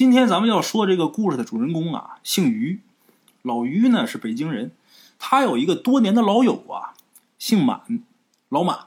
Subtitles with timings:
[0.00, 2.80] 今天咱们要说这个故事的主人公啊，姓于，
[3.42, 4.72] 老于呢是北京人，
[5.18, 6.94] 他有一个多年的老友啊，
[7.38, 8.02] 姓满，
[8.48, 8.86] 老满。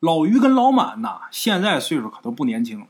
[0.00, 2.88] 老于跟老满呐，现在岁数可都不年轻了。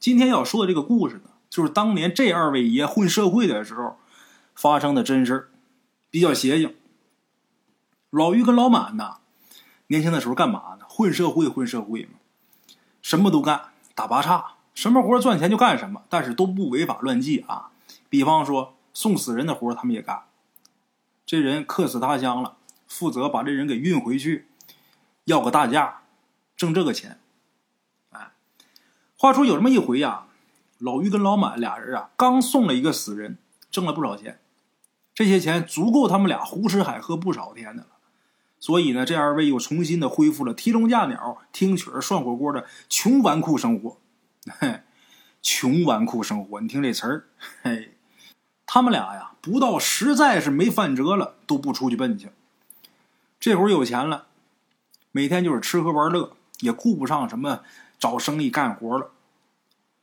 [0.00, 3.98] 今天要说的这个故事呢，就是当年这二位爷混社会的时候
[4.54, 5.50] 发生的真事，
[6.08, 6.74] 比较邪性。
[8.08, 9.18] 老于跟老满呐，
[9.88, 10.86] 年轻的时候干嘛呢？
[10.88, 12.12] 混社会，混社会嘛，
[13.02, 17.72] 什么都干，打八叉，什么活赚钱就干什么，但是都不违法乱纪啊。
[18.08, 20.22] 比方说送死人的活他们也干。
[21.26, 24.46] 这人客死他乡了，负责把这人给运回去，
[25.24, 26.02] 要个大价。
[26.56, 27.18] 挣这个钱，
[28.10, 28.30] 哎，
[29.16, 30.26] 话说有这么一回呀，
[30.78, 33.36] 老于跟老满俩人啊，刚送了一个死人，
[33.72, 34.38] 挣了不少钱，
[35.12, 37.88] 这些钱足够他们俩胡吃海喝不少天的了。
[38.60, 43.98] 所以呢，这二位又重新的恢复了提笼架鸟、听曲儿、涮火锅的穷纨绔生活。
[44.58, 44.80] 嘿，
[45.42, 47.24] 穷纨绔生活，你听这词儿，
[47.62, 47.94] 嘿，
[48.66, 52.30] 他们俩呀，不到实在是没饭辙了，都不出去奔去。
[53.38, 54.26] 这会儿有钱了，
[55.12, 56.32] 每天就是吃喝玩乐。
[56.60, 57.60] 也顾不上什么
[58.00, 59.12] 找生意干活了，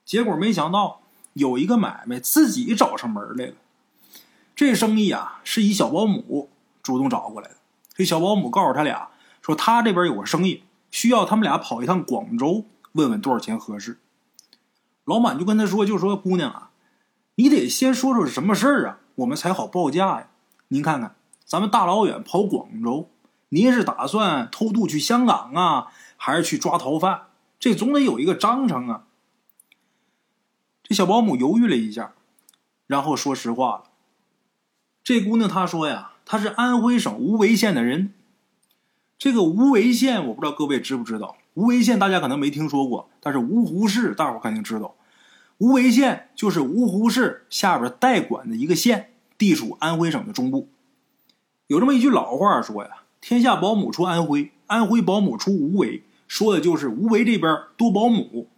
[0.05, 1.02] 结果没想到
[1.33, 3.55] 有一个买卖自己找上门来了。
[4.55, 6.49] 这生意啊是以小保姆
[6.81, 7.55] 主动找过来的。
[7.93, 9.09] 这小保姆告诉他俩
[9.41, 13.99] 说，他这边有个生意需要他们俩跑一趟广州，问问多少钱合适。
[15.06, 16.72] 老板就跟他说：“就说姑娘啊，
[17.36, 20.28] 你得先说说什么事儿啊，我们才好报价呀。
[20.67, 23.09] 您看看，咱们大老远跑广州，
[23.50, 27.28] 您是打算偷渡去香港啊？”还是去抓逃犯，
[27.59, 29.03] 这总得有一个章程啊。
[30.81, 32.14] 这小保姆犹豫了一下，
[32.88, 33.83] 然后说实话了。
[35.03, 38.14] 这姑娘她说呀，她是安徽省无为县的人。
[39.20, 41.36] 这个无为县，我不知道各位知不知道？
[41.56, 44.95] 无为县大家可能没听说过，但是芜湖市大伙肯定知道。
[45.58, 50.70] 无为县就是芜湖市下边代管的一个县，地处安徽省的中部。
[51.67, 52.89] 有这么一句老话说呀
[53.22, 58.49] ：“天下保姆出安徽，安徽保姆出无为。”说的就是无为这边多保姆，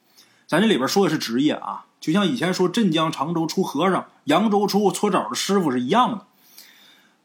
[0.47, 6.25] 咱这里边说的是职业啊，就像以前说镇江、常州出和尚，扬州出搓澡的师傅是一样的，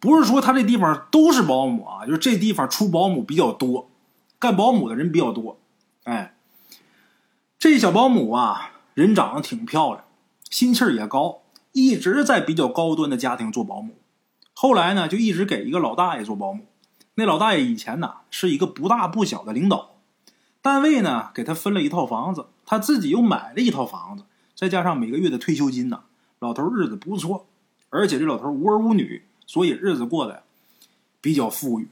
[0.01, 3.89] 不是说他这地方都是保姆啊，就是这地方出保姆比较多，
[4.41, 5.59] 干保姆的人比较多。
[6.05, 6.35] 哎，
[7.59, 10.05] 这小保姆啊，人长得挺漂亮，
[10.51, 11.43] 心气儿也高，
[11.73, 13.95] 一直在比较高端的家庭做保姆，
[14.53, 16.67] 后来呢，就一直给一个老大爷做保姆。
[17.15, 19.97] 那老大爷以前呢，是一个不大不小的领导。
[20.61, 24.25] 单位呢给他分了一套房子，他自己又买了一套房子，
[24.55, 26.05] 再加上每个月的退休金呢，
[26.39, 27.47] 老头日子不错。
[27.91, 30.45] 而且这老头无儿无女，所以日子过得
[31.21, 31.89] 比较富裕。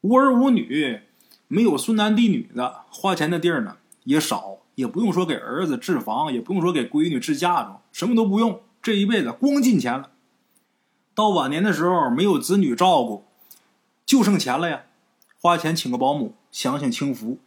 [0.00, 1.02] 无儿无女，
[1.48, 10.10] 没有孙男弟女的，花钱的地儿呢也少，也不用说给儿子置房，也不用说给闺女置嫁妆，什么都不用，这一辈子光进钱了。
[11.14, 13.24] 到晚年的时候没有子女照顾，
[14.06, 14.82] 就剩钱了呀，
[15.40, 17.38] 花钱请个保姆，享享清福。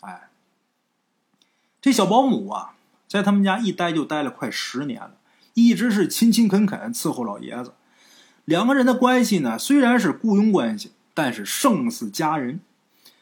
[0.00, 0.28] 哎，
[1.80, 2.74] 这小保姆啊，
[3.08, 5.14] 在他们家一待就待了快十年了，
[5.54, 7.72] 一直是勤勤恳恳伺候老爷子。
[8.44, 12.60] 两个人的关系呢，虽然是雇佣关系，但是胜似家人。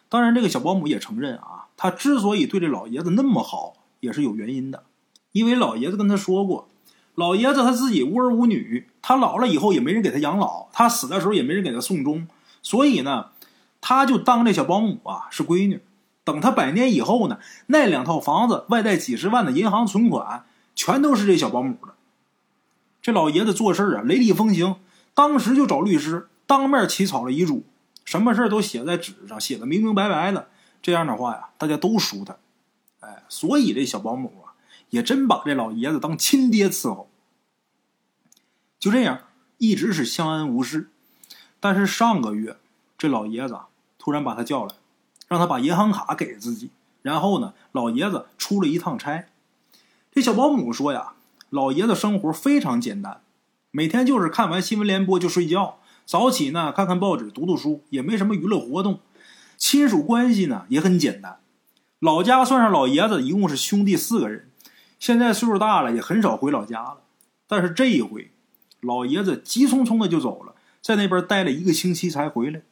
[0.09, 4.85] 当然，这个小保姆也承认啊，他之所以对这老爷子那么好，也是有原因的。
[5.33, 6.69] 因为老爷子跟他说过，
[7.15, 12.29] 老爷子他自己无儿无女，他老了以后也没人给他养老，他死的时候也没人给他送终，
[12.63, 13.31] 所以呢，
[13.81, 15.81] 他就当这小保姆啊是闺女。
[16.25, 20.45] 等他百年以后呢，那两套房子外带几十万的银行存款，
[20.75, 21.95] 全都是这小保姆的。
[23.01, 24.77] 这老爷子做事啊，雷厉风行，
[25.15, 27.65] 当时就找律师当面起草了遗嘱，
[28.07, 30.49] 什么事都写在纸上，写的明明白白的。
[30.81, 32.39] 这样的话呀，大家都舒坦。
[33.01, 34.57] 哎，所以这小保姆啊，
[34.89, 37.11] 也真把这老爷子当亲爹伺候。
[38.79, 39.21] 就这样，
[39.59, 40.89] 一直是相安无事。
[41.61, 42.57] 但是上个月，
[42.97, 43.59] 这老爷子
[43.99, 44.75] 突然把他叫来。
[45.29, 46.71] 让他把银行卡给自己，
[47.03, 49.27] 然后呢，老爷子出了一趟差。
[50.13, 51.15] 这小保姆说呀，
[51.51, 53.21] 老爷子生活非常简单，
[53.73, 59.01] 每天就是看完新闻联播就睡觉，早起呢看看报纸读读书，也没什么娱乐活动。
[59.59, 61.41] 亲属关系呢也很简单，
[61.99, 64.49] 老家算上老爷子一共是兄弟四个人，
[65.01, 66.99] 现在岁数大了也很少回老家了。
[67.49, 68.31] 但是这一回，
[68.81, 72.63] 老爷子急匆匆的就走了，在那边待了一个星期才回来。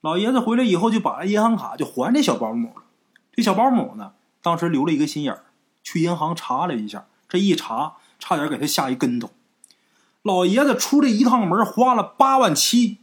[0.00, 2.84] 老爷子回来以后，就把银行卡就还这小保姆了。
[3.32, 5.46] 这小保姆呢，当时留了一个心眼儿，
[5.82, 9.30] 去银行查了一下，这一查，差点给他吓一跟头。
[10.24, 12.98] 老爷子出这一趟门花了八万七。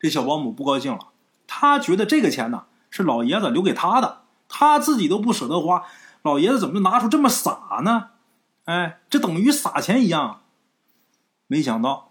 [0.00, 1.12] 这小保姆不高兴了，
[1.46, 5.84] 他觉得这个钱呢是老爷子留给他的，他自己都不舍得花，
[6.22, 8.08] 老爷子怎么就拿出这么撒呢？
[8.64, 10.40] 哎，这等于撒钱一样。
[11.46, 12.10] 没想到，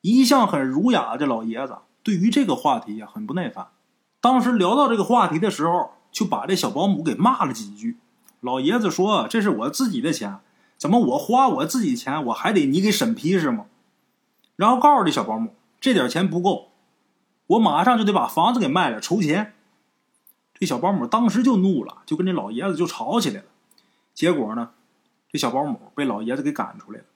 [0.00, 3.68] 一向很儒雅的老爷子对于这个话题呀很不耐烦。
[4.20, 7.98] 当时聊到这个话题的时候，就把这小保姆给骂了几句。
[8.40, 10.40] 老爷子说：“这是我自己的钱，
[10.84, 13.64] 怎么我花我自己钱，我还得你给审批是吗？”
[14.54, 16.72] 然后告诉这小保姆：“这点钱不够，
[17.46, 19.54] 我马上就得把房子给卖了筹钱。”
[20.52, 23.46] 这小保姆当时就怒了，就跟这老爷子就吵起来了。
[24.12, 24.72] 结果呢，
[25.32, 27.06] 这小保姆被老爷子给赶出来了。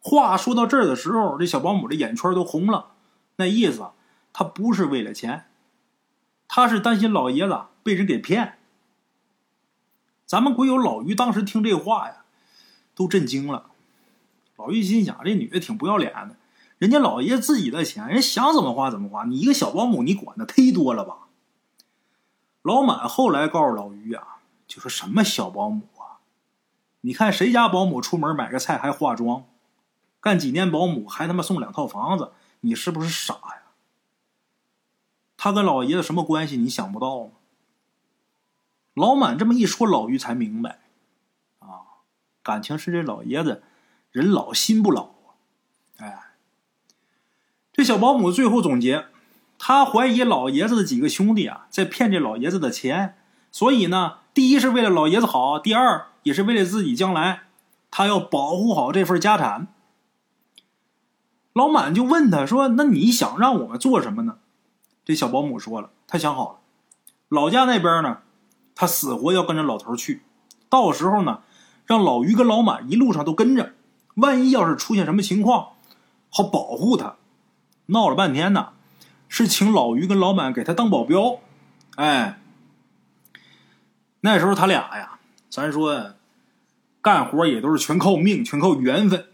[0.00, 2.86] 话说到这儿的时候，这小保姆的眼圈都红了，
[3.36, 3.86] 那意思，
[4.32, 5.44] 他不是为了钱，
[6.48, 8.57] 他是担心老爷子被人给骗。
[10.28, 12.22] 咱们鬼友老于当时听这话呀，
[12.94, 13.70] 都震惊了。
[14.56, 16.36] 老于心想，这女的挺不要脸的，
[16.76, 21.28] 人家老爷自己的钱，人想怎么花怎么花，你一个小保姆，你管的忒多了吧？
[22.60, 24.36] 老满后来告诉老于啊，
[24.66, 26.20] 就说什么小保姆啊，
[27.00, 29.46] 你看谁家保姆出门买个菜还化妆，
[30.20, 33.62] 干几年保姆还他妈送两套房子，你是不是傻呀？
[35.38, 36.58] 他跟老爷子什么关系？
[36.58, 37.30] 你想不到吗？
[38.98, 40.80] 老满这么一说，老于才明白，
[41.60, 42.02] 啊，
[42.42, 43.62] 感情是这老爷子
[44.10, 45.38] 人老心不老啊，
[45.98, 46.18] 哎，
[47.72, 49.06] 这小保姆最后总结。
[49.60, 53.18] 他怀疑老爷子的几个兄弟啊，在骗这老爷子的钱，
[53.50, 57.42] 所以呢，第一是为了老爷子好，第二也是为了自己将来，
[57.90, 59.66] 他要保护好这份家产。
[61.52, 64.38] 老满就问他说：“那你想让我们做什么呢？”
[65.04, 66.58] 这小保姆说了，他想好了，
[67.28, 68.22] 老家那边呢，
[68.80, 70.22] 他死活要跟着老头去，
[70.68, 71.40] 到时候呢，
[71.84, 73.72] 让老于跟老满一路上都跟着，
[74.14, 75.70] 万一要是出现什么情况，
[76.30, 77.16] 好保护他。
[77.86, 78.68] 闹了半天呢。
[79.30, 81.40] 是请老于跟老满给他当保镖，
[81.96, 82.40] 哎，
[84.20, 85.18] 那时候他俩呀，
[85.50, 86.14] 咱说
[87.02, 89.26] 干活也都是全靠命，全靠缘分。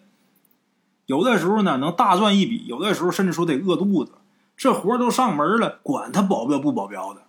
[1.07, 4.15] 有的时候呢能大赚一笔，有的时候甚至说得饿肚子。
[4.57, 7.23] 这活都上门了，管他保镖不保镖的。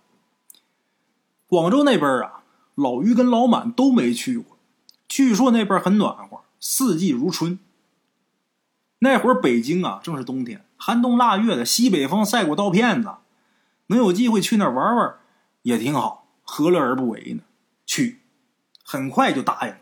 [1.46, 2.42] 广州那边啊，
[2.74, 4.58] 老于跟老满都没去过，
[5.06, 7.58] 据说那边很暖和，四季如春。
[8.98, 10.64] 那会儿北京啊，正是冬天。
[10.76, 13.14] 寒冬腊月的西北风晒过刀片子，
[13.86, 15.14] 能有机会去那儿玩玩
[15.62, 17.42] 也挺好，何乐而不为呢？
[17.86, 18.20] 去，
[18.82, 19.78] 很快就答应了。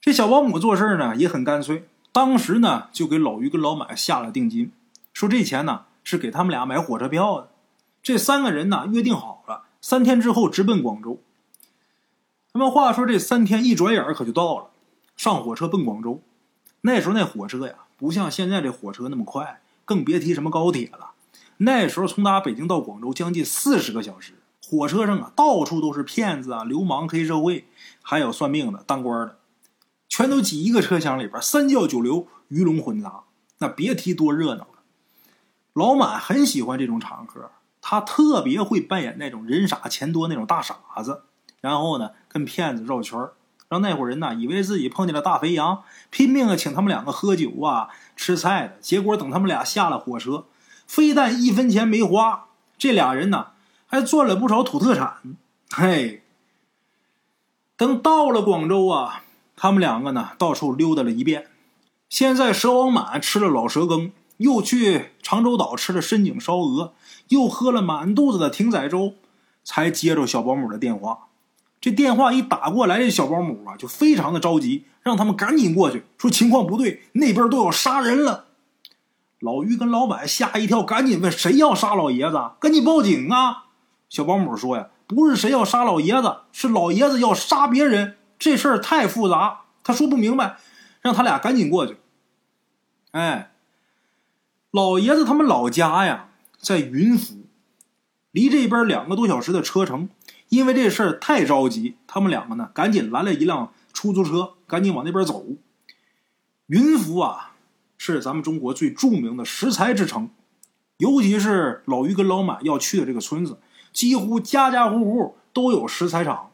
[0.00, 4.70] 这小保姆做事呢也很干脆，当时呢就给老于跟老满下了定金，
[5.12, 7.50] 说这钱呢是给他们俩买火车票的。
[8.02, 11.20] 这三个人呢约定好了，三天之后直奔广州。
[12.52, 14.70] 他们话说这三天一转眼可就到了，
[15.16, 16.22] 上火车奔广州。
[16.82, 17.74] 那时候那火车呀。
[18.00, 21.10] 不像现在这火车那么快，更别提什么高铁了。
[21.56, 24.34] 那时候从打北京到广州将近四十个小时，
[24.64, 27.66] 火车上啊到处都是骗子啊、流氓、黑社会，
[28.00, 29.36] 还有算命的、当官的，
[30.08, 33.24] 全都挤一个车厢里边，三教九流、鱼龙混杂，
[33.58, 34.78] 那别提多热闹了。
[35.72, 41.22] 老满很喜欢这种场合，他特别会扮演那种人傻钱多那种大傻子，
[41.60, 43.18] 然后呢跟骗子绕圈。
[43.68, 48.78] 让那伙人呢以为自己碰见了大肥羊，拼命的请他们两个喝酒啊、吃菜的。
[48.80, 50.46] 结果等他们俩下了火车，
[50.86, 52.46] 非但一分钱没花，
[52.78, 53.48] 这俩人呢
[53.86, 55.18] 还赚了不少土特产。
[55.70, 56.22] 嘿，
[57.76, 59.22] 等到了广州啊，
[59.54, 61.48] 他们两个呢到处溜达了一遍。
[62.08, 66.94] 先在蛇王满吃了老蛇羹，又去长洲岛吃了深井烧鹅，
[67.28, 69.14] 又喝了满肚子的艇仔粥，
[69.64, 71.28] 才接着小保姆的电话。
[71.80, 78.46] 这电话一打过来，这小保姆啊就非常的着急，让他们赶紧过去，说情况不对，那边都要杀人了。
[79.38, 83.66] 老于跟老板吓一跳，赶紧问谁要杀老爷子，赶紧报警啊！
[84.08, 90.56] 小保姆说呀，不是谁要杀老爷子，是老爷子要杀别人，这事儿太复杂，他说不明白，
[91.00, 91.98] 让他俩赶紧过去。
[93.12, 93.52] 哎，
[94.72, 96.27] 老爷子他们老家呀
[96.58, 97.36] 在云浮，
[98.30, 100.08] 离这边两个多小时的车程。
[100.48, 105.44] 因为这事儿太着急，他们两个呢赶紧拦了一辆出租车，赶紧往那边走。
[106.68, 107.52] 云浮啊，
[107.98, 110.30] 是咱们中国最著名的石材之城，
[110.96, 113.58] 尤其是老于跟老满要去的这个村子，
[113.92, 116.50] 几乎家家户户都有石材厂，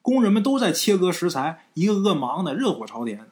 [0.00, 3.26] 工人们都在切割石材，一个个忙得热火朝天。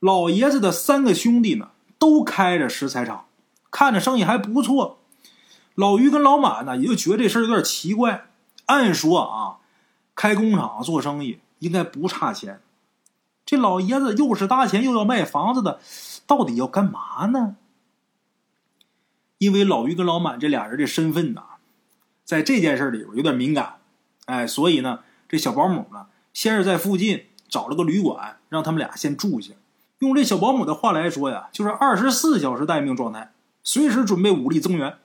[0.00, 3.25] 老爷子的三个兄弟呢，都开着石材厂，
[3.76, 5.00] 看着生意还不错。
[5.74, 8.30] 老于跟老满呢，也就觉得这事儿有点奇怪。
[8.64, 9.58] 按说啊，
[10.14, 12.62] 开工厂做生意应该不差钱。
[13.44, 15.78] 这老爷子又是搭钱又要卖房子的，
[16.26, 17.56] 到底要干嘛呢？
[19.36, 21.42] 因为老于跟老满这俩人的身份呐，
[22.24, 23.74] 在这件事里边有点敏感，
[24.24, 29.52] 哎，所以呢，这小保姆呢，先是在附近找了个旅馆，让他们俩先住下。
[29.98, 33.32] 用这小保姆的话来说呀，就是二十四小时待命状态，
[33.66, 34.96] 随时准备武力增援。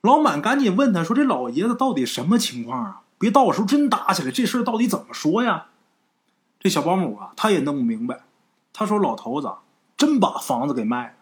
[0.00, 3.00] 老满赶紧问他说：“这老爷子到底什么情况啊？
[3.18, 5.66] 别到时候真打起来，这事到底怎么说呀？”
[6.60, 8.20] 这小保姆啊，他也弄不明白。
[8.72, 9.50] 他说：“老头子
[9.96, 11.14] 真把房子给卖了，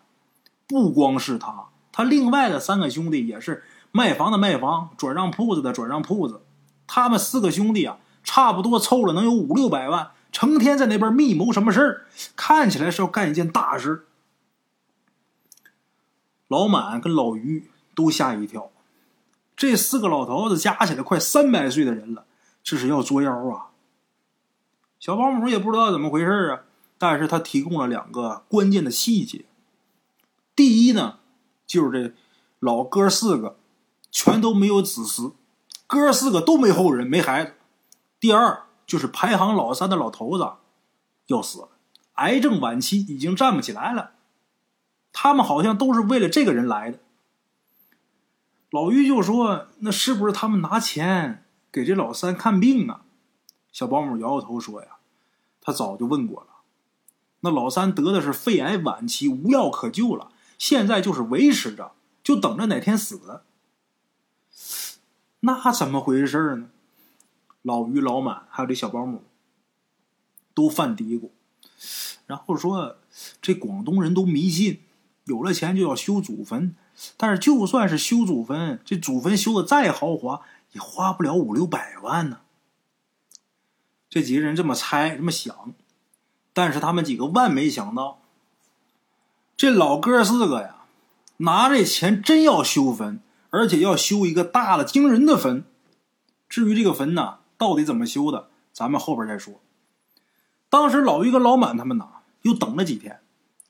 [0.67, 6.43] 不光是他，他另外的三个兄弟也是卖房的卖房，转让铺子的转让铺子。
[6.87, 14.07] 他们四个兄弟啊，差不多凑了能有五六百万。”成天在那边密谋什么事儿，看起来是要干一件大事。
[16.53, 18.71] 老满跟老于都吓一跳，
[19.57, 22.27] 这四个老头子加起来快三百岁的人了，
[22.63, 23.73] 这是要作妖啊！
[25.01, 26.61] 小保姆也不知道怎么回事啊，
[26.99, 29.47] 但是他提供了两个关键的细节。
[30.55, 31.19] 第一呢，
[31.67, 32.15] 就是这
[32.61, 33.57] 老哥四个
[34.11, 35.33] 全都没有子嗣，
[35.87, 37.55] 哥四个都没后人，没孩子。
[38.21, 38.65] 第二。
[38.85, 40.47] 就是排行老三的老头子
[41.29, 41.69] 要死了，
[42.15, 44.11] 癌症晚期，已经站不起来了。
[45.13, 46.99] 他们好像都是为了这个人来的。
[48.71, 53.05] 老于就说：“那是不是他们拿钱给这老三看病啊？”
[53.71, 54.97] 小保姆摇摇头说：“呀，
[55.61, 56.47] 他早就问过了。
[57.41, 61.93] 那老三得的是肺癌晚期，无药可救了，现在就是维持着，
[62.23, 63.43] 就等着哪天死。
[65.41, 66.71] 那怎么回事呢？”
[67.63, 69.23] 老于、老满还有这小保姆
[70.53, 71.31] 都犯嘀咕，
[72.27, 72.97] 然后说
[73.41, 74.81] ：“这广东人都迷信，
[75.25, 76.75] 有了钱就要修祖坟。
[77.17, 82.41] 但是就算是修祖坟，这祖坟修的再豪华，也花不了五六百万呢。”
[84.11, 85.73] 这几个人这么猜，这么想，
[86.53, 88.21] 但是他们几个万没想到，
[89.57, 90.85] 这老哥四个呀，
[91.39, 95.65] 拿这钱真要修坟，而且要修一个大的惊人的坟。
[96.47, 97.39] 至于这个坟呢？
[97.57, 98.51] 到底怎么修的？
[98.75, 99.63] 咱们后边再说。
[100.69, 102.07] 当时老于跟老满他们呢，
[102.43, 103.22] 又等了几天。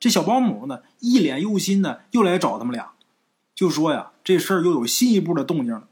[0.03, 2.91] 这小保姆呢，一脸忧心的又来找他们俩，
[3.55, 5.87] 就说呀，这事儿又有新一步的动静了。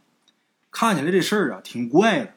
[0.69, 2.33] 看起来这事儿啊，挺怪的。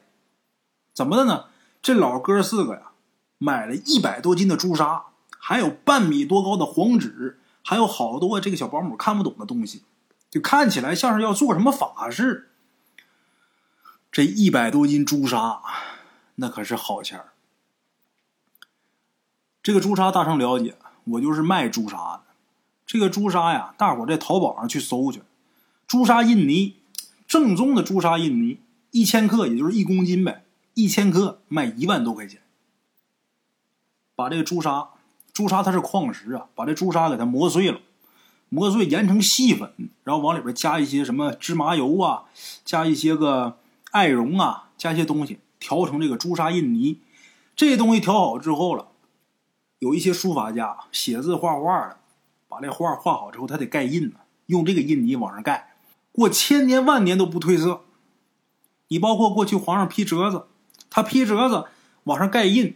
[0.93, 1.47] 怎么的呢？
[1.81, 2.91] 这老哥四个呀，
[3.37, 9.83] 买了一百多斤的朱砂，还有半米多高的黄纸，还有好多这个小保姆看不懂的东西，
[10.29, 12.51] 就看起来像是要做什么法事。
[14.13, 15.61] 这一百多斤朱砂，
[16.35, 17.33] 那可是好钱儿。
[19.61, 22.21] 这个朱砂大圣了解，我就是卖朱砂的。
[22.85, 25.21] 这个朱砂呀，大伙在淘宝上去搜去，
[25.87, 26.75] 朱砂印泥，
[27.27, 28.59] 正宗的朱砂印泥，
[28.91, 30.43] 一千克也就是一公斤呗，
[30.73, 32.41] 一千克卖一万多块钱。
[34.15, 34.89] 把这个朱砂，
[35.33, 37.79] 朱砂它是矿石啊，把这朱砂给它磨碎了，
[38.49, 39.71] 磨碎研成细粉，
[40.03, 42.25] 然后往里边加一些什么芝麻油啊，
[42.63, 43.57] 加一些个。
[43.91, 46.99] 艾绒啊，加一些东西调成这个朱砂印泥。
[47.55, 48.89] 这东西调好之后了，
[49.85, 51.97] 有一些书法家写字画画的，
[52.47, 54.15] 把这画画好之后，他得盖印呢，
[54.47, 55.75] 用这个印泥往上盖，
[56.11, 57.81] 过千年万年都不褪色。
[58.87, 60.47] 你包括过去皇上批折子，
[60.89, 61.65] 他批折子
[62.05, 62.75] 往上盖印，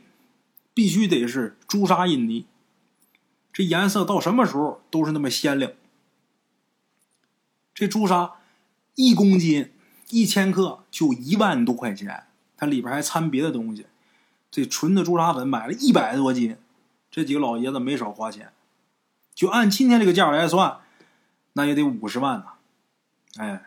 [0.75, 2.45] 必须得是朱砂印泥，
[3.51, 5.71] 这颜色到什么时候都是那么鲜亮。
[7.73, 8.33] 这朱砂
[8.93, 9.71] 一公斤。
[10.11, 12.23] 一千克就一万多块钱，
[12.57, 13.85] 它里边还掺别的东西。
[14.49, 16.57] 这纯的朱砂粉买了一百多斤，
[17.11, 18.51] 这几个老爷子没少花钱。
[19.33, 20.79] 就按今天这个价来算，
[21.53, 22.45] 那也得五十万呢。
[23.37, 23.65] 哎，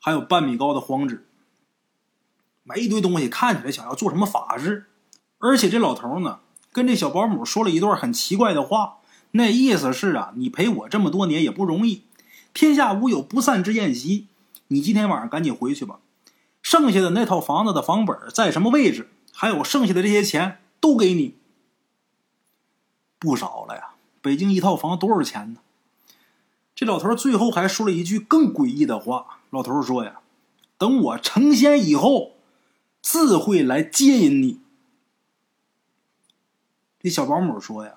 [0.00, 1.26] 还有半米高的黄纸，
[2.62, 4.86] 买一堆东西，看起来想要做什么法事。
[5.38, 6.40] 而且这老头呢，
[6.72, 8.98] 跟这小保姆说了一段很奇怪的话，
[9.32, 12.04] 那意思是啊，你陪我这么多年也不容易，
[12.52, 14.28] 天下无有不散之宴席。
[14.68, 16.00] 你今天晚上赶紧回去吧，
[16.62, 19.10] 剩下的那套房子的房本在什么位置？
[19.32, 21.36] 还有剩下的这些钱都给你，
[23.24, 23.94] 不少了呀！
[24.20, 25.60] 北京一套房多少钱呢？
[26.74, 29.40] 这老头最后还说了一句更诡异的话。
[29.48, 30.20] 老头说呀
[30.76, 32.32] ：“等我成仙以后，
[33.00, 34.60] 自会来接引你。”
[37.00, 37.94] 这小保姆说呀：“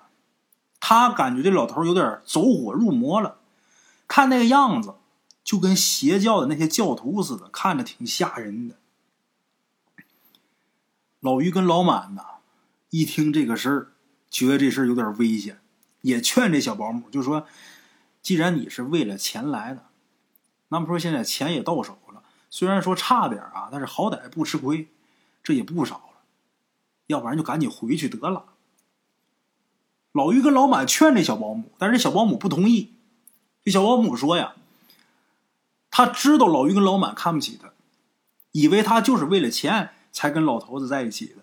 [0.80, 3.40] 他感觉这老头有点走火入魔了，
[4.08, 4.96] 看那个样子。”
[5.48, 8.76] 就跟邪教的那些教徒似的，看着挺吓人的。
[11.22, 12.22] 老于跟老满呐，
[12.90, 13.94] 一听这个事儿，
[14.38, 15.60] 觉得这事儿有点危险，
[16.02, 17.48] 也劝这小保姆，就说
[18.22, 19.88] ：“既然你是为了钱来的，
[20.68, 24.90] 那么说现在钱也到手了，虽然说差点啊，但是好歹不吃亏，
[25.42, 26.22] 这也不少了。
[27.08, 28.46] 要不然就赶紧回去得了。”
[30.14, 32.94] 老于跟老满劝这小保姆，但是这小保姆不同意。
[33.66, 34.54] 这小保姆说呀。
[35.90, 37.72] 他知道老于跟老满看不起他，
[38.52, 41.38] 以为他就是为了钱才跟老头子在一起的。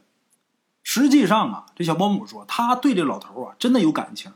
[0.86, 4.30] 实际上啊，这小保姆说他对这老头啊真的有感情，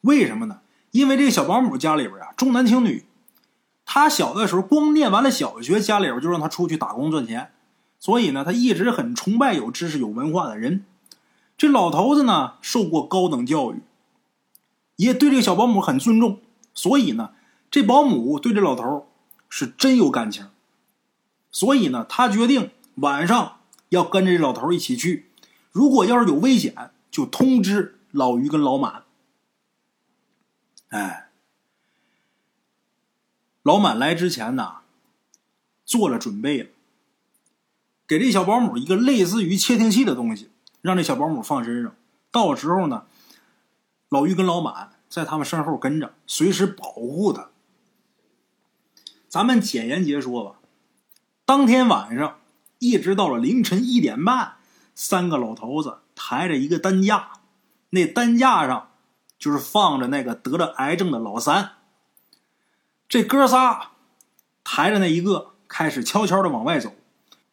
[0.00, 0.60] 为什么呢？
[0.90, 3.04] 因为这个小保姆家里边啊重男轻女，
[3.84, 7.52] 他小的时候光念完了小学，家里边就让他出去打工赚钱，
[8.00, 10.84] 所以呢，他一直很崇拜有知识、有文化的人。
[11.58, 13.82] 这老头子呢，受过高等教育，
[14.96, 16.40] 也对这个小保姆很尊重，
[16.74, 17.32] 所以呢，
[17.70, 19.06] 这保姆对这老头
[19.48, 20.48] 是真有感情。
[21.50, 23.58] 所以呢，他决定晚上
[23.90, 25.28] 要跟着这老头一起去。
[25.72, 29.04] 如果要是有危险，就通知老于跟老满。
[30.88, 31.30] 哎，
[33.62, 34.82] 老满来之前呢，
[35.86, 36.72] 做了准备，
[38.06, 40.50] 给这小保姆一个类似于窃听器的东西，
[40.82, 41.96] 让这小保姆放身上。
[42.30, 43.06] 到时候呢，
[44.10, 47.48] 老于跟老满在他们身后跟着，随时保护他。
[49.28, 50.58] 咱们简言结说吧。
[51.46, 52.38] 当天晚上，
[52.78, 54.56] 一直到了凌晨一点半，
[54.94, 57.30] 三个老头子抬着一个担架，
[57.90, 58.90] 那担架上
[59.38, 61.72] 就是放着那个得了癌症的老三。
[63.08, 63.90] 这哥仨
[64.64, 66.92] 抬着那一个，开始悄悄的往外走。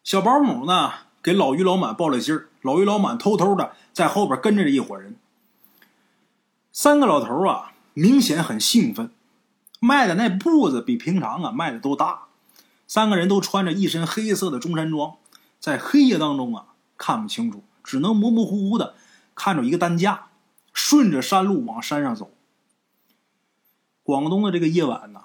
[0.02, 0.92] 小保姆呢，
[1.22, 5.16] 给老于老满报了信儿，老于老满偷偷的在后边跟着这一伙人。
[6.72, 9.10] 三个老头啊，明显很兴奋，
[9.80, 12.22] 迈的那步子比平常啊迈的都大。
[12.86, 15.16] 三个人都穿着一身黑色的中山装，
[15.58, 16.66] 在黑夜当中啊
[17.00, 18.94] 看不清楚，只能模模糊糊的
[19.34, 20.26] 看着一个担架，
[20.74, 22.30] 顺着山路往山上走。
[24.02, 25.22] 广东的这个夜晚呐，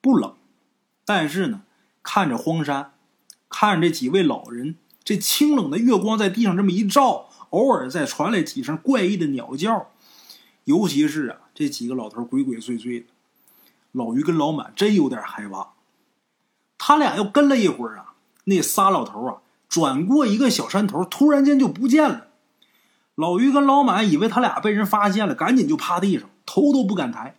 [0.00, 0.34] 不冷，
[1.04, 1.62] 但是呢，
[2.02, 2.94] 看着荒山，
[3.48, 4.74] 看着这几位老人，
[5.04, 9.92] 这清冷的月光在地上这么一照，偶尔再传来几声怪异的鸟叫，
[10.64, 13.06] 尤其是啊这几个老头鬼鬼祟祟的，
[13.92, 15.74] 老于跟老满真有点害怕。
[16.76, 18.14] 他俩又跟了一会儿啊，
[18.44, 19.42] 那仨老头啊，
[19.74, 22.28] 转过一个小山头，突然间就不见了。
[23.16, 27.34] 老于跟老满以为他俩被人发现了，赶紧就趴地上，头都不敢抬。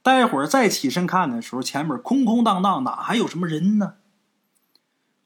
[0.00, 3.94] 待会儿再起身看的时候，前面空空荡荡，哪还有什么人呢？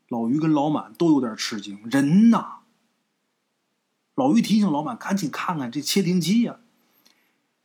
[0.09, 2.61] 老于跟老满都有点吃惊，人呐！
[4.15, 6.57] 老于提醒老满赶紧看看这窃听器呀，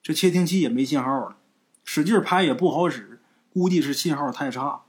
[0.03, 1.37] 这窃听器也没信号了，
[1.85, 3.21] 使劲拍也不好使，
[3.53, 4.81] 估计是信号太差。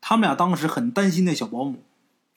[0.00, 1.82] 他们俩当时很担心那小保姆。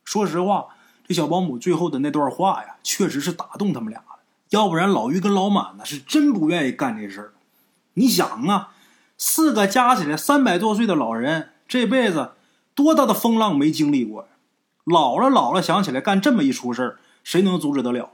[0.08, 0.68] 说实话，
[1.06, 4.20] 这小保姆最后的那段话呀，确实是打动他们俩了。
[4.52, 7.34] 要不然，老于跟老满呢是真不愿意干这事儿。
[7.96, 8.70] 你想啊，
[9.18, 12.32] 四个加起来三百多岁的老人，这辈子
[12.74, 14.30] 多大的风浪没经历过呀？
[14.86, 18.12] 老了老了，想起来干这么一出事儿，谁能阻止得了？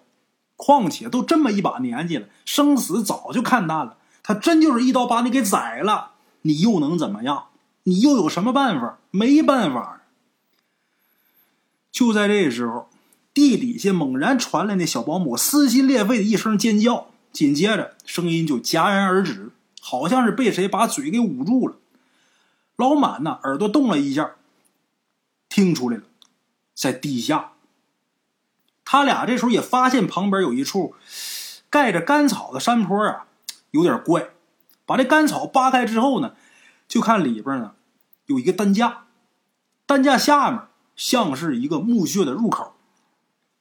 [0.56, 3.97] 况且都这么一把年纪了，生死早就看淡了。
[4.23, 7.49] 他真就是一刀把你给宰了，你又能怎么样？
[7.84, 8.97] 你又有什么办法？
[9.12, 9.99] 没办法。
[11.93, 12.89] 就在这时候，
[13.36, 21.75] 地底下猛然传来那小保姆撕心裂肺的一声尖叫，紧接着声音就戛然而止，好像是被谁把嘴给捂住了。
[22.75, 24.32] 老满呢，耳朵动了一下，
[25.47, 26.03] 听出来了，
[26.73, 27.51] 在地下。
[28.84, 30.95] 他俩这时候也发现旁边有一处
[31.69, 33.27] 盖着干草的山坡啊，
[33.69, 34.29] 有点怪。
[34.86, 36.34] 把这干草扒开之后呢？
[36.88, 37.73] 就看里边呢，
[38.25, 39.06] 有一个担架，
[39.86, 40.60] 担架下面
[40.95, 42.73] 像是一个墓穴的入口。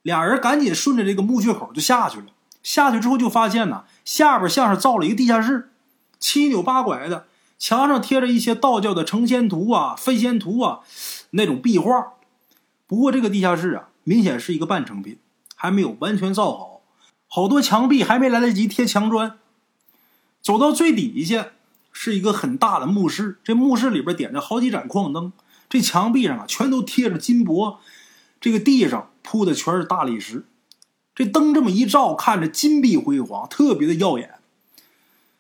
[0.03, 2.27] 俩人赶紧顺着这个墓穴口就下去了。
[2.63, 5.71] 下去之后就发现呢，下边像是造了一个地下室，
[6.19, 7.27] 七扭八拐的，
[7.59, 10.81] 墙上贴着一些道教的成仙图啊、飞仙图啊
[11.31, 12.15] 那种壁画。
[12.87, 15.19] 不过这个地下室啊，明显是一个半成品，
[15.55, 16.81] 还没有完全造好，
[17.29, 19.39] 好多墙壁还没来得及贴墙砖。
[20.41, 21.49] 走到最底下。
[21.95, 25.31] 是一个很大的墓室，这墓室里边点着好几盏矿灯，
[25.73, 27.79] 这墙壁上啊全都贴着金箔，
[28.43, 30.45] 这个地上铺的全是大理石，
[31.15, 34.35] 这灯这么一照，看着金碧辉煌，特别的耀眼。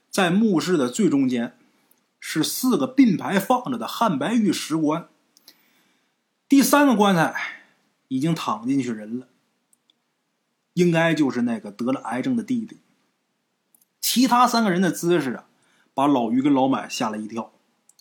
[0.08, 1.58] 在墓室的最中间，
[2.18, 5.06] 是四个并排放着的汉白玉石棺，
[6.48, 7.34] 第三个棺材
[8.08, 9.26] 已经躺进去人了，
[10.72, 12.78] 应该就是那个得了癌症的弟弟。
[14.00, 15.44] 其他三个人的姿势啊。
[15.94, 17.52] 把老于跟老满吓了一跳，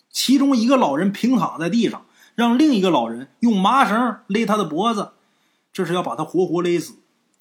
[0.08, 5.10] 其中一个老人平躺在地上，让另一个老人用麻绳勒他的脖子，
[5.72, 6.94] 这是要把他活活勒死。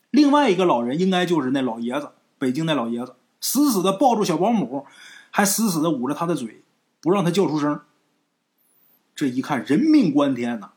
[0.10, 4.86] 另外一个老人应该就是那老爷子，北京那老爷子，死死的抱住小保姆，
[5.30, 6.62] 还死死的捂着他的嘴，
[7.02, 7.80] 不让他叫出声。
[9.16, 10.72] 这一看人命关天呐，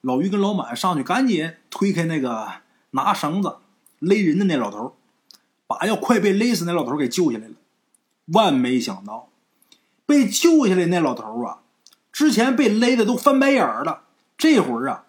[0.00, 2.48] 老于跟老满上去赶紧推开那个
[2.90, 3.56] 拿绳子
[3.98, 4.96] 勒人的那老头，
[5.66, 7.54] 把要快被勒死那老头给救下来了。
[8.26, 9.30] 万没想到，
[10.04, 11.62] 被救下来那老头啊，
[12.18, 14.02] 之前被勒的都翻白眼儿了，
[14.36, 15.04] 这会儿啊，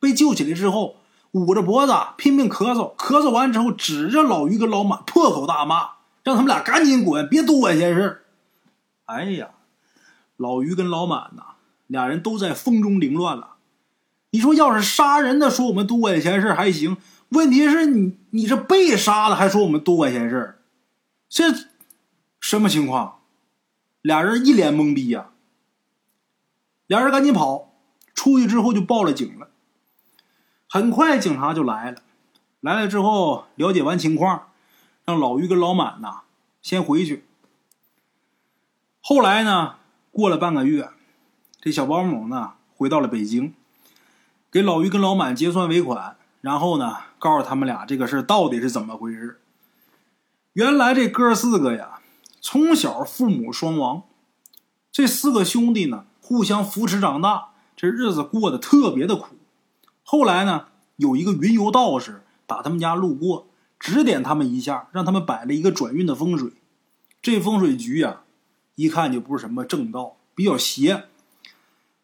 [0.00, 0.96] 被救起来之后，
[1.32, 5.90] 捂着脖子拼命咳嗽，咳嗽完之后，指着老于跟老满破口大骂，
[6.24, 8.22] 让他们俩赶紧滚，别多管闲事。
[9.04, 9.50] 哎呀，
[10.38, 11.42] 老于跟老满呐，
[11.86, 13.56] 俩人都在风中凌乱了。
[14.30, 16.96] 你说要是杀人的说我们多管闲事还行，
[17.28, 20.56] 问题是你你这被杀了还说我们多管闲事，
[21.28, 21.44] 这
[22.40, 23.18] 什么情况？
[24.00, 25.26] 俩人一脸懵逼呀。
[26.86, 27.72] 俩人赶紧跑
[28.14, 29.48] 出去之后就报了警了。
[30.68, 32.02] 很快警察就来了，
[32.60, 34.48] 来了之后了解完情况，
[35.04, 36.22] 让老于跟老满呐
[36.60, 37.24] 先回去。
[39.00, 39.76] 后来呢，
[40.10, 40.90] 过了半个月，
[41.60, 43.54] 这小保姆呢回到了北京。
[44.50, 49.40] 给老于跟老满结算尾款，然后呢，告诉他们俩这个事到底是怎么回事。
[50.54, 52.00] 原来这哥四个呀，
[52.40, 54.04] 从小父母双亡，
[54.90, 59.36] 这四个兄弟呢互相扶持长大，这日子过得特别的苦。
[60.02, 60.64] 后来呢，
[60.96, 63.46] 有一个云游道士打他们家路过，
[63.78, 66.50] 指点他们一下，让他们摆了一个转运的风水。
[67.22, 68.22] 这风水局呀，
[68.74, 71.04] 一看就不是什么正道，比较邪，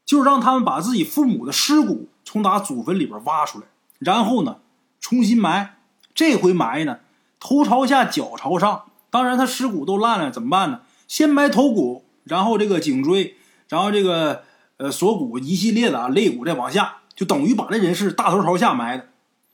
[0.06, 2.06] 就让他们把自己父母的尸骨。
[2.24, 3.66] 从打祖坟里边挖出来，
[3.98, 4.58] 然后呢，
[5.00, 5.78] 重新埋。
[6.14, 7.00] 这回埋呢，
[7.40, 8.84] 头朝下，脚朝上。
[9.10, 10.82] 当然，他尸骨都烂了，怎么办呢？
[11.08, 13.36] 先埋头骨，然后这个颈椎，
[13.72, 14.42] 然后这个
[14.76, 19.08] 呃锁骨一系列的啊肋骨再往下，就等于把这人是大头朝下埋的，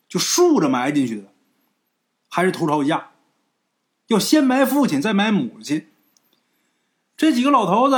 [0.08, 1.28] 就竖着埋进去的，
[2.28, 3.10] 还是头朝下？
[4.08, 5.86] 要先埋父亲，再埋母亲。
[7.16, 7.96] 这几个老头子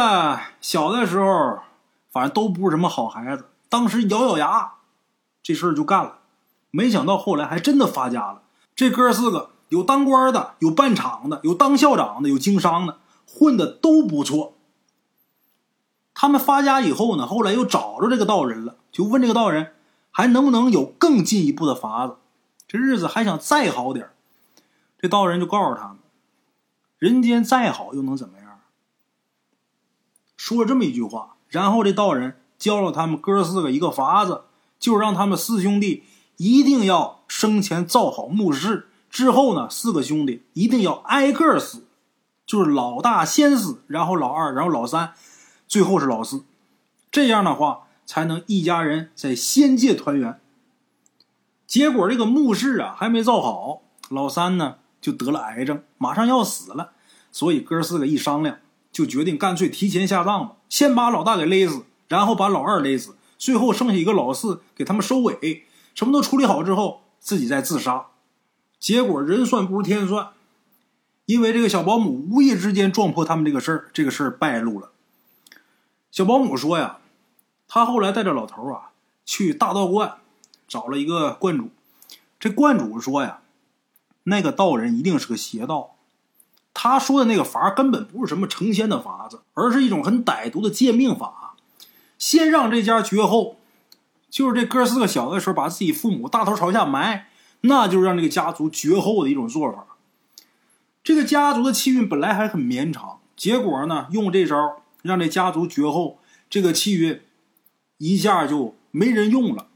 [0.60, 1.60] 小的时候，
[2.10, 3.46] 反正都不是什么好孩子。
[3.70, 4.72] 当时咬咬牙，
[5.42, 6.18] 这事儿就干了。
[6.70, 8.42] 没想到后来还真的发家了。
[8.76, 14.52] 这哥四个有当官的，有办厂的，有当校长的，有经商的，混的都不错。
[16.20, 19.72] 他们发家以后呢，后来又找着这个道人了，就问这个道人
[20.10, 22.16] 还能不能有更进一步的法子，
[22.68, 24.10] 这日子还想再好点
[25.00, 25.96] 这道人就告诉他们：
[26.98, 28.60] 人间再好又能怎么样？
[30.36, 32.36] 说了这么一句话，然后这道人。
[32.58, 34.42] 教了他们哥四个一个法子，
[34.78, 36.04] 就让他们四兄弟
[36.36, 41.86] 一定要生前造好墓室，之后呢，四个兄弟一定要挨个死，
[42.44, 45.14] 就是老大先死，然后老二，然后老三，
[45.70, 46.42] 最后是老四，
[47.12, 50.40] 这样的话才能一家人在仙界团圆。
[51.64, 56.90] 结果这个墓室啊还没造好，老三呢就得了癌症，马上要死了，
[57.30, 58.58] 所以哥四个一商量，
[58.90, 61.84] 就决定干脆提前下葬吧，先把老大给勒死。
[62.08, 68.06] 然后把老二勒死，最后剩下一个老四给他们收尾，什么都处理好之后，自己再自杀。
[68.80, 70.30] 结果人算不如天算，
[71.26, 74.90] 因为这个小保姆无意之间撞破他们这个事儿，这个事儿败露了。
[76.10, 76.98] 小保姆说呀，
[77.68, 78.90] 他后来带着老头啊
[79.24, 80.14] 去大道观
[80.66, 81.70] 找了一个观主，
[82.38, 83.40] 这观主说呀，
[84.24, 85.94] 那个道人一定是个邪道，
[86.74, 91.54] 他说的那个法根本不是什么成仙的法子，而是一种很歹毒的借命法。
[92.18, 93.56] 先让这家绝后，
[94.28, 97.28] 就是这哥四个小的时候把自己父母大头朝下埋，
[97.62, 99.86] 那就是让这个家族绝后的一种做法。
[101.02, 107.20] 这个家族的气运本来还很绵长，结果呢，用这招让这家族绝后，这个气运
[107.98, 109.68] 一下就没人用了。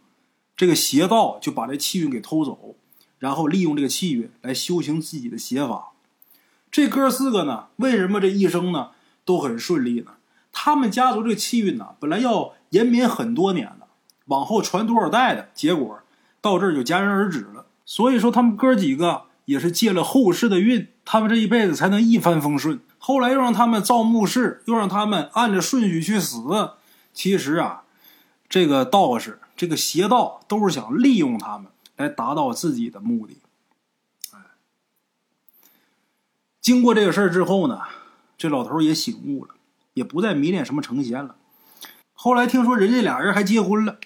[0.56, 2.76] 这个邪道就把这气运给偷走，
[3.18, 5.92] 然后利用这个气运来修行自己的邪法。
[6.70, 8.90] 这哥四个呢，为什么这一生呢
[9.24, 10.12] 都很顺利呢？
[10.52, 13.88] 他们家族这个气运呢，本来要延绵很多年的，
[14.26, 15.98] 往后传多少代的，结果
[16.40, 17.66] 到这儿就戛然而止了。
[17.84, 22.80] 所以说，他们哥几个也是借了后世的运，他们这一辈子才能一帆风顺。
[22.98, 26.40] 后来又让他们造墓室，又让他们按着顺序去死。
[27.12, 27.84] 其实啊，
[28.48, 33.38] 这个道士，这个邪道，都是想利用他们来达到自己的目的。
[34.32, 34.38] 哎，
[36.60, 37.80] 经过这个事儿之后呢，
[38.38, 39.54] 这老头也醒悟了。
[39.94, 41.36] 也不再迷恋什么成仙了。
[42.14, 43.98] 后来听说人家俩人还结婚了，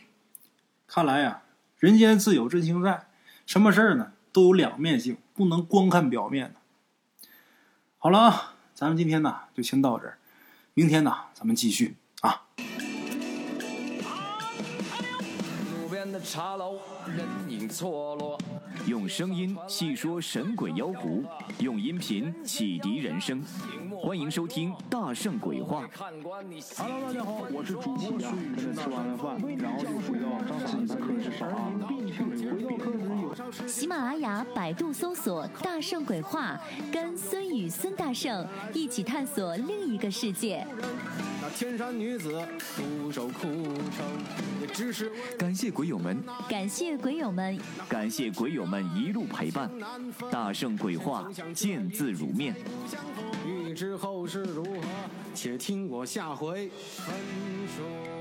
[0.87, 1.41] 看来呀，
[1.79, 3.07] 人间自有真情在，
[3.47, 6.55] 什么事儿呢都有两面性，不能光看表面的。
[7.99, 10.19] 好了啊，咱们今天呢就先到这儿，
[10.75, 12.45] 明天呢咱们继续啊。
[18.87, 21.25] 用声音细说神鬼妖狐，
[21.59, 23.43] 用音频启迪人生。
[24.01, 25.85] 欢迎收听《大圣鬼话》。
[26.77, 28.75] Hello，大家好，我是主播孙宇。
[28.75, 31.51] 吃完了饭，然后就回到自己的课室上
[32.19, 33.67] 啊。
[33.67, 36.59] 喜马拉雅、百度搜索“大圣鬼话”，
[36.93, 40.67] 跟孙宇、孙大圣一起探索另一个世界。
[41.41, 42.43] 那天山女子
[42.77, 44.05] 独守空城，
[44.61, 49.71] 也只是感谢鬼友们，感谢鬼友们，感谢鬼友们一路陪伴。
[50.31, 52.55] 大圣鬼话，见字如面。
[53.47, 54.81] 欲知后事如何，
[55.35, 57.15] 且听我下回分
[57.77, 58.18] 说。